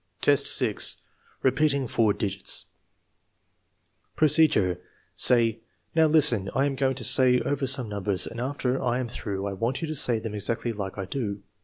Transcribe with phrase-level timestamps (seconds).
[0.27, 0.97] IV, 6.
[1.43, 2.65] Repeating four digits
[4.15, 4.79] Procedure.
[5.15, 5.59] Say:
[5.93, 6.49] "Now, listen.
[6.55, 9.83] I am going to say over some numbers and after I am through, I want
[9.83, 11.43] you to say them exactly like I do.